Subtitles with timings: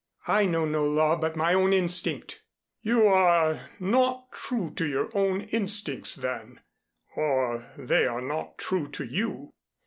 [0.25, 2.41] "I know no law but my own instinct."
[2.81, 6.59] "You are not true to your own instincts then,
[7.15, 9.51] or they are not true to you."